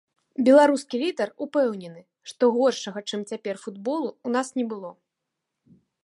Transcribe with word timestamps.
Беларускі 0.45 1.01
лідар 1.01 1.29
упэўнены, 1.45 2.01
што 2.31 2.43
горшага 2.55 2.99
чым 3.09 3.21
цяпер 3.33 3.55
футболу 3.65 4.09
ў 4.13 4.29
нас 4.37 4.47
не 4.61 4.65
было. 4.71 4.91